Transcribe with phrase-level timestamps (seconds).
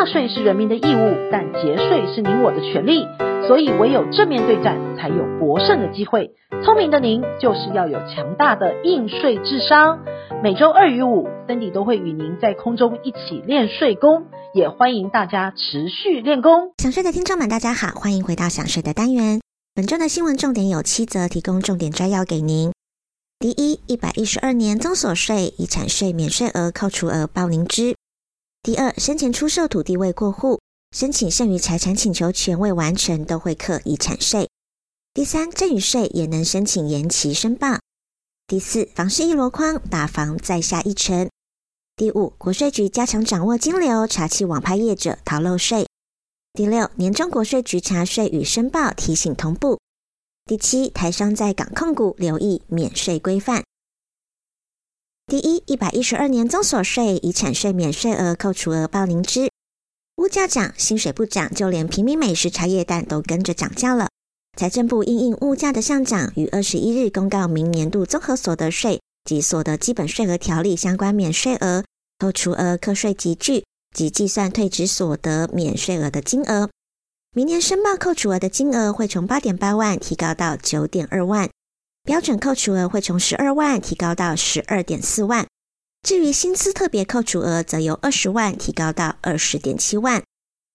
[0.00, 3.04] 纳税是人民的义务，但节税是您我的权利。
[3.46, 6.30] 所以唯有正面对战，才有博胜的机会。
[6.64, 9.98] 聪明的您，就是要有强大的应税智商。
[10.42, 16.72] 每周二与五，Cindy 都会与您在空中一起练税功，也欢迎大家持续练功。
[16.78, 19.42] 想税的听众们，大家好，欢迎回到想税的单元。
[19.74, 22.72] 本周的新闻重点有七则，提供重点摘要给您。
[23.38, 27.96] 第一，一百一十二年增所税、遗产税免税额扣除额报您知。
[28.62, 30.60] 第二，生前出售土地未过户。
[30.94, 34.50] 申请剩余财产请求权未完成，都会课遗产税。
[35.14, 37.78] 第三，赠与税也能申请延期申报。
[38.46, 41.30] 第四，房市一箩筐，打房再下一城。
[41.96, 45.86] 第五，国税局加强掌握金流，查缉网拍业者逃漏税。
[46.52, 49.78] 第六，年终国税局查税与申报提醒同步。
[50.44, 53.64] 第七，台商在港控股留意免税规范。
[55.30, 59.48] 第一，一百一十二年综所税、遗产税免税额扣除额报您知。
[60.16, 64.08] 物价涨，薪水不涨，就连平民美食茶叶蛋都跟着涨价了。
[64.58, 71.84] 财政部因应物价的上涨，于二十一日公告明年度综合所得税及所得基本税额条例相关免税额、
[72.18, 73.62] 扣除额、课税集聚
[73.96, 76.68] 及计算退职所得免税额的金额。
[77.32, 81.48] 明年申报扣除额的金额会从八点八万提高到九点二万，
[82.02, 85.46] 标准扣除额会从十二万提高到十二点四万。
[86.02, 90.22] 至于薪资特别扣除额，则由二十万提高到二十点七万。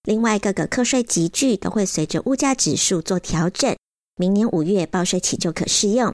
[0.04, 3.76] 另外，各个课税集距都会随着物价指数做调整。
[4.18, 6.14] 明年五月报税起就可适用。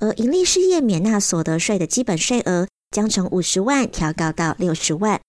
[0.00, 5.20] 而盈利事业免纳所得税的基本税额将从五十万调高到六十万。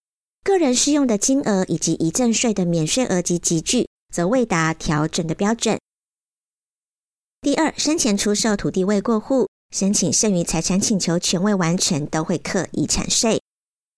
[0.43, 5.77] 个人适用的金额以及遗赠税的免税额及集距，则未达调整的标准。
[7.42, 9.48] 第二，生前出售土地未过户。
[9.73, 13.39] 申请剩余财产请求权未完成，都会课遗产税。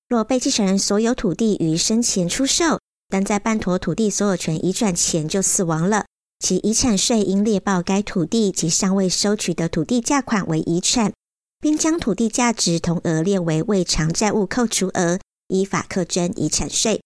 [0.07, 2.79] 若被继承人所有土地于生前出售，
[3.09, 6.05] 但在办妥土地所有权移转前就死亡了，
[6.39, 11.11] 其遗产税应列报该土地及尚未收取的土地价款为遗产，
[11.59, 17.01] 并将土地价值同额列为未偿债务扣除额，依法课征遗产税。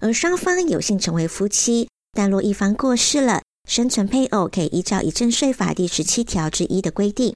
[0.00, 7.34] 而双方有幸成为夫妻，但若一方过世了，生存配偶可以依照遗赠税法第十七条之一的规定。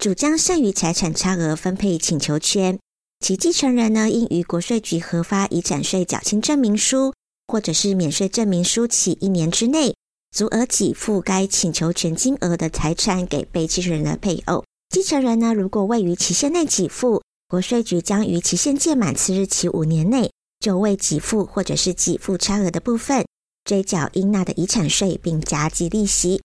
[0.00, 2.78] 主张剩余财产差额分配请求权，
[3.18, 7.12] 其继承人呢，应于国税局核发遗产税缴清证明书，
[7.48, 9.94] 或者是免税证明书起一年之内，
[10.30, 14.64] 足额给付该请求权金额的财产给被继承人的配偶。
[14.88, 23.24] 继承人呢，如果未于期限内给付，国税局将于期限届满次日起五年内，就未给付或者是给付差额的部分，
[23.64, 26.42] 追缴应纳的遗产税，并加计利息。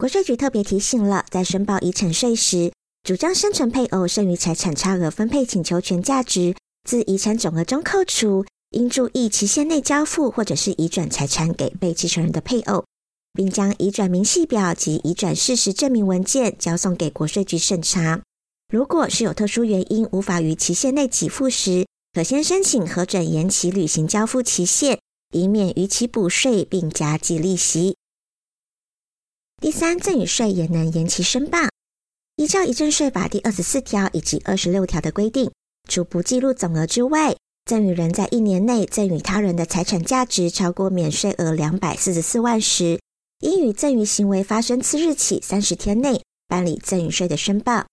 [0.00, 2.72] 国税局特别提醒了，在申报遗产税时，
[3.02, 6.54] 主张生存配偶剩余财产差额分配请求权价值
[6.88, 12.84] 自遗产总额中扣除，应注意期限内交付或者是移转财产给被继承人的配偶，
[13.34, 18.22] 并将移转明细表及移转事实证明文件交送给国税局审查。
[18.72, 24.98] 如果是有特殊原因无法于期限内给付时，可先申请核准延期履行交付期限，
[25.32, 27.96] 以免逾期补税并加计利息。
[29.60, 31.58] 第三，赠与税也能延期申报。
[32.36, 35.50] 依照遗赠税法第二十四条以及二十六条的规定，
[35.88, 43.00] 除不计入总额之外，赠与人在一年内赠与他人的财产价值超过免税额两百四十四万时，
[43.40, 47.86] 应于赠与行为发生次日起三十天内办理赠与税的申报。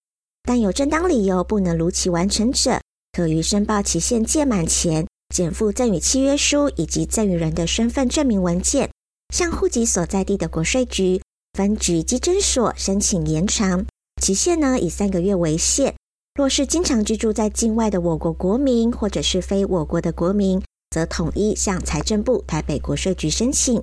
[0.44, 8.91] 但有正当理由不能如期完成者，可于申报期限届满前检附赠与契约书以及赠与人的身份证明文件，
[9.34, 11.22] 向户籍所在地的国税局。
[11.53, 13.85] 分局稽征所申请延长
[14.22, 15.96] 期限呢，以三个月为限。
[16.35, 23.81] 若是经常居住在境外的我国国民，或者是非我国的国民，则统一向财政部台北国税局申请。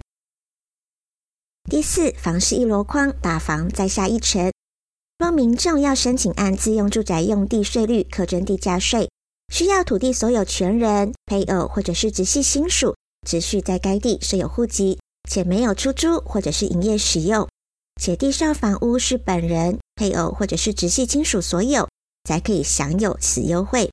[1.68, 4.52] 第四，房市一箩筐，打房再下一城。
[5.18, 9.10] 若民众要申请按自用住宅用地税率课征地价税，
[9.52, 12.94] 需要土地所有权人、配偶或者是直系亲属
[13.26, 14.98] 持续在该地设有户籍，
[15.28, 17.48] 且没有出租或者是营业使用。
[18.00, 21.88] 且地上房屋是本人、配偶或者是直系亲属所有，
[22.24, 23.90] 才可以享有此优惠。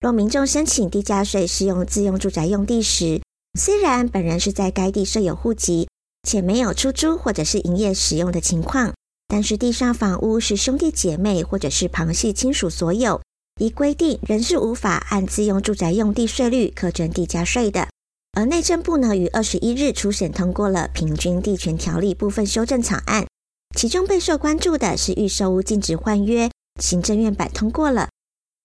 [0.00, 3.20] 若民众申请地价税适用自用住宅用地时，
[3.58, 5.88] 虽然本人是在该地设有户籍，
[6.26, 8.94] 且没有出租或者是营业使用的情况，
[9.28, 13.20] 但是地上房屋是兄弟姐妹或者是旁系亲属所有，
[13.60, 17.88] 依规定仍是无法按自用住宅用地税率课征地价税的。
[18.32, 23.26] 而内政部呢，于二十一日初审通过了《平均地权条例》部分修正草案，
[23.76, 28.08] 其中备受关注的是预售屋禁止换约，行政院版通过了。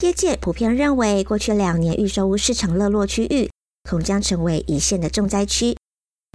[0.04, 3.52] 业界普遍认为，过去两年预售屋市场热络区域，
[3.88, 5.78] 恐将成为一线的重灾区，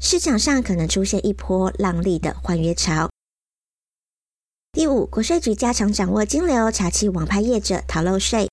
[0.01, 3.11] 市场上可能出现一波浪利的换约潮。
[4.75, 8.49] 第五，国税局加强掌握金流，查缉网拍业者逃漏税。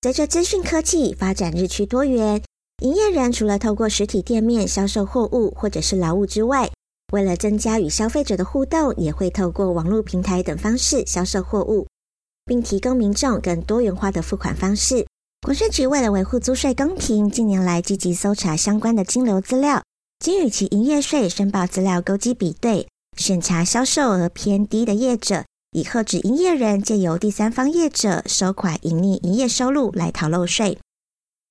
[0.00, 2.42] 随着资讯科技发展日趋多元。
[2.82, 6.70] 营业人除了透过实体店面销售货物或者是劳务之外，
[7.12, 11.86] 为了增加与消费者的互动，也会透过网络平台等方式销售货物，
[12.46, 15.06] 并提供民众更多元化的付款方式。
[15.42, 19.82] 国税局为了维护租税公平，近年来积极搜查相关的金流资料，
[20.20, 30.78] 经与其营业税申报资料勾稽比对，审查销售额偏低的业者，以遏止营业人借由第三方业者收款隐匿营业收入来逃漏税。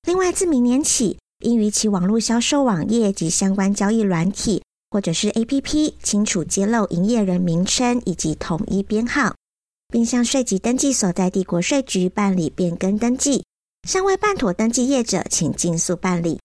[0.06, 9.34] 另外，自明年起，应于其网络销售网页及相关交易软体或者是 APP 清楚揭露营业人名称以及统一编号，
[9.88, 13.44] 并向税籍登记所在地国税局办理变更登记。
[13.88, 16.38] 尚未办妥登记业者，请尽速办理。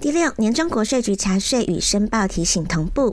[0.00, 3.12] 第六，年终国税局查税与申报提醒同步。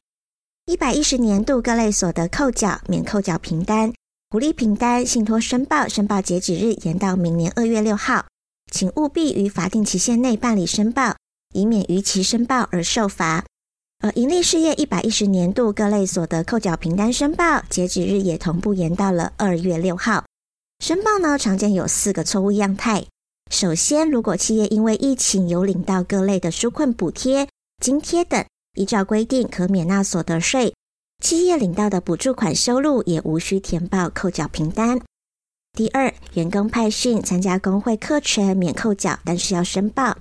[0.68, 3.94] 一百一十年度各类所得扣缴免扣缴凭单、
[4.30, 8.26] 股利凭单、信托申报申报截止日延到明年二月六号。
[8.70, 11.16] 请务必于法定期限内办理申报，
[11.54, 13.46] 以免逾期申报而受罚。
[14.00, 20.26] 而营利事业一百一十年度各类所得扣缴凭单申报截止日也同步延到了二月六号。
[20.84, 23.06] 申报呢，常见有四个错误样态。
[23.50, 27.48] 首先，如果企业因为疫情有领到各类的纾困补贴、
[27.82, 28.46] 津贴等，
[28.78, 30.74] 依照规定可免纳所得税，
[31.22, 35.02] 企业领到的补助款收入也无需填报扣缴凭单。
[35.74, 40.18] 第二，员工派训、参加工会课程免扣缴，但是要申报。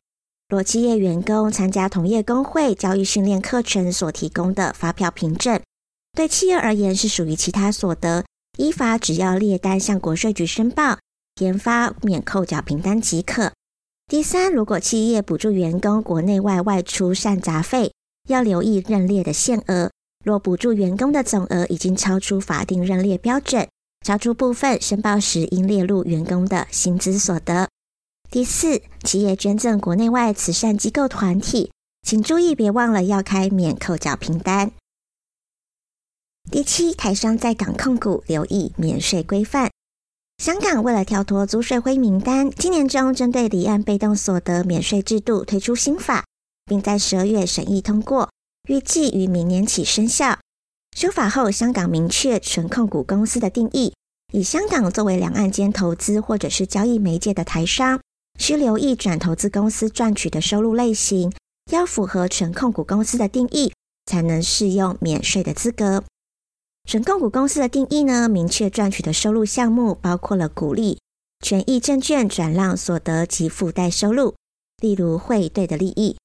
[0.48, 5.60] 若企业员工参加同业工会教育训练课程所提供的发票凭证，
[6.16, 8.24] 对企业而言是属于其他所得，
[8.56, 10.98] 依法只要列单向国税局申报，
[11.34, 13.52] 填发免扣缴凭单即可。
[14.06, 17.92] 第三，如果企业补助员工国内外外出善杂费，
[18.26, 19.90] 要留意认列的限额，
[20.24, 23.68] 若补助员工的总额已经超出法定认列标准。
[24.04, 27.68] 超出部分申报时应列入员工的薪资所得。
[28.30, 34.70] 第四，企业捐赠国内外慈善机构团体，请注意别忘了要开免扣缴凭单。
[36.52, 39.70] 第七，台商在港控股留意免税规范。
[40.38, 46.24] 香港为了跳脱租税灰名单，今年中针对离岸被动所得免税制度推出新法，
[46.66, 48.28] 并在十二月审议通过，
[48.68, 50.38] 预计于明年起生效。
[50.96, 53.94] 修法后，香港明确纯控股公司的定义，
[54.32, 58.00] 以香港作为两岸间投资或者是交易媒介的台商，
[58.38, 61.32] 需留意转投资公司赚取的收入类型，
[61.70, 63.72] 要符合纯控股公司的定义，
[64.06, 66.02] 才能适用免税的资格。
[66.88, 70.98] 纯控股公司的定义呢，明确赚取的收入项目包括了股利、
[71.44, 74.34] 权益证券转让所得及附带收入，
[74.80, 76.16] 例如汇兑的利益。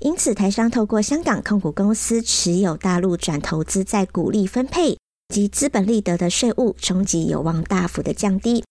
[0.00, 4.96] 因此，台商透过香港控股公司持有大陆转投资在股利分配
[5.34, 8.64] 及资本利得的税务冲击有望大幅的降低。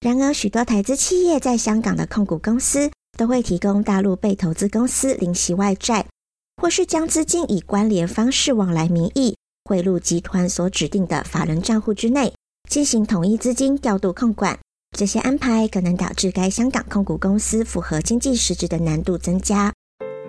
[0.00, 6.06] 然而，许多台资企业在香港的控股公司都会提供大陆被投资公司零息外债，
[6.56, 12.32] 或是将资金以关联方式往来名义汇入集团所指定的法人账户之内，
[12.70, 14.58] 进行统一资金调度控管。
[14.96, 19.72] 这些安排可能导致该香港控股公司符合经济实质的难度增加。